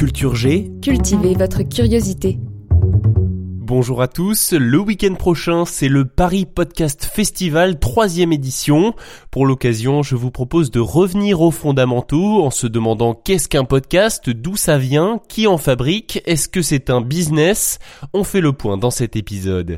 [0.00, 2.38] Culture G, Cultivez votre curiosité.
[3.58, 4.54] bonjour à tous.
[4.54, 8.94] Le week-end prochain, c'est le Paris Podcast Festival, troisième édition.
[9.30, 14.30] Pour l'occasion, je vous propose de revenir aux fondamentaux en se demandant qu'est-ce qu'un podcast,
[14.30, 17.78] d'où ça vient, qui en fabrique, est-ce que c'est un business?
[18.14, 19.76] On fait le point dans cet épisode.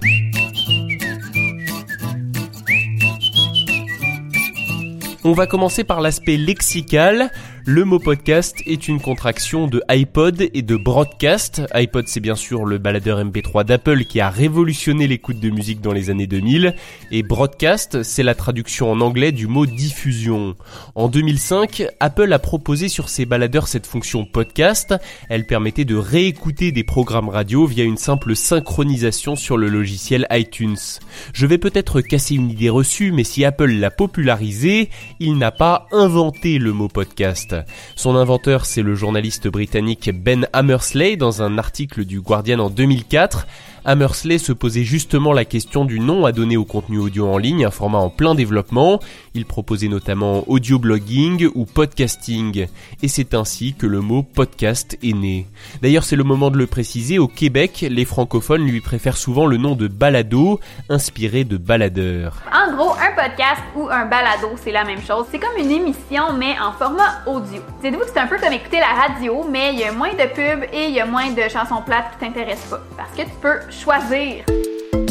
[5.25, 7.31] On va commencer par l'aspect lexical.
[7.65, 11.63] Le mot podcast est une contraction de iPod et de broadcast.
[11.73, 15.93] iPod c'est bien sûr le baladeur MP3 d'Apple qui a révolutionné l'écoute de musique dans
[15.93, 16.75] les années 2000
[17.13, 20.57] et broadcast c'est la traduction en anglais du mot diffusion.
[20.97, 24.93] En 2005, Apple a proposé sur ses baladeurs cette fonction podcast.
[25.29, 30.99] Elle permettait de réécouter des programmes radio via une simple synchronisation sur le logiciel iTunes.
[31.33, 34.91] Je vais peut-être casser une idée reçue mais si Apple l'a popularisé,
[35.23, 37.55] il n'a pas inventé le mot podcast.
[37.95, 43.47] Son inventeur, c'est le journaliste britannique Ben Hammersley dans un article du Guardian en 2004.
[43.85, 47.65] Hammersley se posait justement la question du nom à donner au contenu audio en ligne,
[47.65, 49.01] un format en plein développement.
[49.35, 52.69] Il proposait notamment audio blogging ou podcasting.
[53.03, 55.49] Et c'est ainsi que le mot podcast est né.
[55.83, 59.57] D'ailleurs, c'est le moment de le préciser, au Québec, les francophones lui préfèrent souvent le
[59.57, 62.43] nom de balado, inspiré de baladeur.
[62.53, 65.27] En gros, un podcast ou un balado, c'est la même chose.
[65.33, 67.61] C'est comme une émission, mais en format audio.
[67.83, 70.29] Dites-vous que c'est un peu comme écouter la radio, mais il y a moins de
[70.35, 72.81] pubs et il y a moins de chansons plates qui t'intéressent pas.
[72.97, 74.45] Parce que tu peux choisir.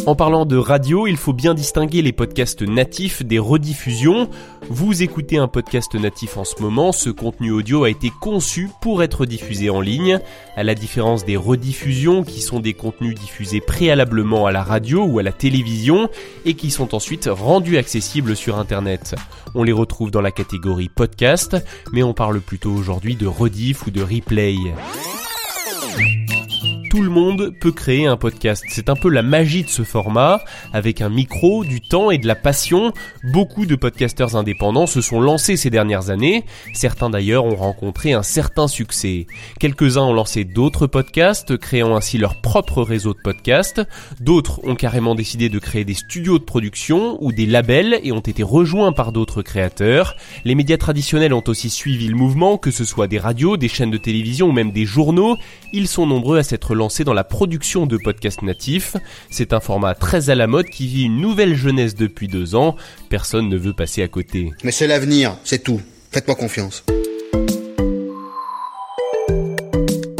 [0.07, 4.29] En parlant de radio, il faut bien distinguer les podcasts natifs des rediffusions.
[4.67, 9.03] Vous écoutez un podcast natif en ce moment, ce contenu audio a été conçu pour
[9.03, 10.19] être diffusé en ligne,
[10.55, 15.19] à la différence des rediffusions qui sont des contenus diffusés préalablement à la radio ou
[15.19, 16.09] à la télévision
[16.45, 19.13] et qui sont ensuite rendus accessibles sur Internet.
[19.53, 21.57] On les retrouve dans la catégorie podcast,
[21.93, 24.55] mais on parle plutôt aujourd'hui de rediff ou de replay
[26.91, 28.65] tout le monde peut créer un podcast.
[28.67, 30.43] C'est un peu la magie de ce format.
[30.73, 32.91] Avec un micro, du temps et de la passion,
[33.31, 36.43] beaucoup de podcasteurs indépendants se sont lancés ces dernières années.
[36.73, 39.25] Certains d'ailleurs ont rencontré un certain succès.
[39.57, 43.81] Quelques-uns ont lancé d'autres podcasts, créant ainsi leur propre réseau de podcasts.
[44.19, 48.19] D'autres ont carrément décidé de créer des studios de production ou des labels et ont
[48.19, 50.17] été rejoints par d'autres créateurs.
[50.43, 53.91] Les médias traditionnels ont aussi suivi le mouvement, que ce soit des radios, des chaînes
[53.91, 55.37] de télévision ou même des journaux.
[55.71, 58.95] Ils sont nombreux à s'être dans la production de podcasts natifs.
[59.29, 62.75] C'est un format très à la mode qui vit une nouvelle jeunesse depuis deux ans.
[63.09, 64.51] Personne ne veut passer à côté.
[64.63, 65.81] Mais c'est l'avenir, c'est tout.
[66.11, 66.83] Faites-moi confiance.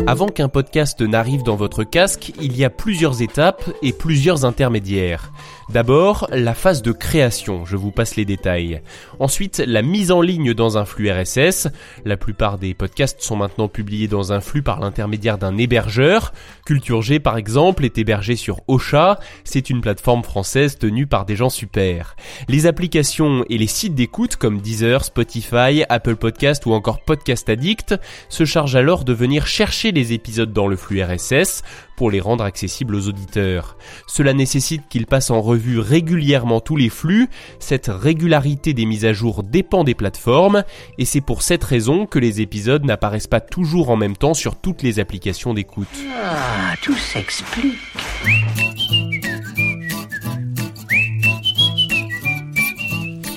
[0.07, 5.31] Avant qu'un podcast n'arrive dans votre casque, il y a plusieurs étapes et plusieurs intermédiaires.
[5.69, 8.81] D'abord, la phase de création, je vous passe les détails.
[9.19, 11.69] Ensuite, la mise en ligne dans un flux RSS.
[12.03, 16.33] La plupart des podcasts sont maintenant publiés dans un flux par l'intermédiaire d'un hébergeur.
[16.66, 19.18] Culture G, par exemple, est hébergé sur Ocha.
[19.45, 22.18] C'est une plateforme française tenue par des gens super.
[22.50, 27.95] Les applications et les sites d'écoute comme Deezer, Spotify, Apple Podcast ou encore Podcast Addict
[28.28, 31.62] se chargent alors de venir chercher les épisodes dans le flux RSS
[31.95, 33.78] pour les rendre accessibles aux auditeurs.
[34.07, 37.29] Cela nécessite qu'ils passent en revue régulièrement tous les flux,
[37.59, 40.63] cette régularité des mises à jour dépend des plateformes,
[40.97, 44.56] et c'est pour cette raison que les épisodes n'apparaissent pas toujours en même temps sur
[44.56, 45.88] toutes les applications d'écoute.
[46.12, 47.78] Ah, tout s'explique.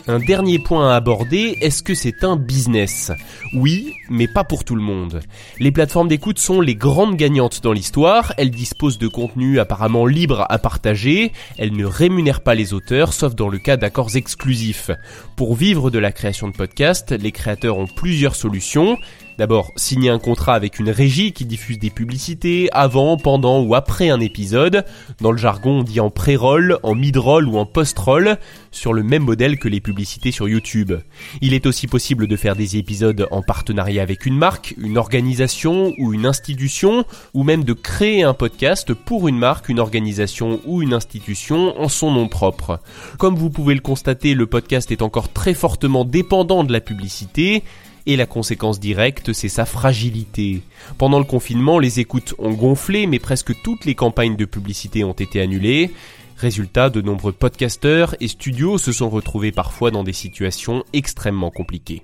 [0.07, 3.11] Un dernier point à aborder, est-ce que c'est un business?
[3.55, 5.21] Oui, mais pas pour tout le monde.
[5.59, 10.45] Les plateformes d'écoute sont les grandes gagnantes dans l'histoire, elles disposent de contenus apparemment libres
[10.51, 14.91] à partager, elles ne rémunèrent pas les auteurs, sauf dans le cas d'accords exclusifs.
[15.37, 18.99] Pour vivre de la création de podcasts, les créateurs ont plusieurs solutions,
[19.37, 24.09] D'abord, signer un contrat avec une régie qui diffuse des publicités avant, pendant ou après
[24.09, 24.85] un épisode.
[25.21, 28.39] Dans le jargon, on dit en pré-roll, en mid-roll ou en post-roll,
[28.71, 30.93] sur le même modèle que les publicités sur YouTube.
[31.41, 35.93] Il est aussi possible de faire des épisodes en partenariat avec une marque, une organisation
[35.99, 37.05] ou une institution,
[37.35, 41.89] ou même de créer un podcast pour une marque, une organisation ou une institution en
[41.89, 42.79] son nom propre.
[43.19, 47.65] Comme vous pouvez le constater, le podcast est encore très fortement dépendant de la publicité,
[48.07, 50.63] et la conséquence directe, c'est sa fragilité.
[50.99, 55.13] Pendant le confinement, les écoutes ont gonflé, mais presque toutes les campagnes de publicité ont
[55.13, 55.91] été annulées.
[56.37, 62.03] Résultat, de nombreux podcasteurs et studios se sont retrouvés parfois dans des situations extrêmement compliquées.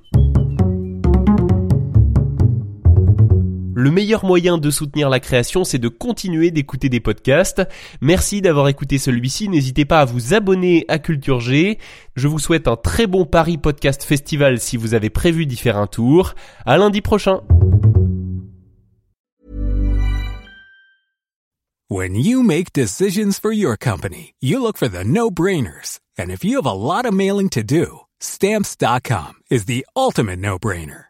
[3.81, 7.63] Le meilleur moyen de soutenir la création, c'est de continuer d'écouter des podcasts.
[8.03, 9.49] Merci d'avoir écouté celui-ci.
[9.49, 11.79] N'hésitez pas à vous abonner à Culture G.
[12.15, 15.79] Je vous souhaite un très bon Paris Podcast Festival si vous avez prévu d'y faire
[15.79, 16.35] un tour.
[16.67, 17.41] À lundi prochain.
[21.89, 26.01] When you make decisions for your company, you look for the no-brainers.
[26.19, 31.10] And if you have a lot of mailing to do, stamps.com is the ultimate no-brainer.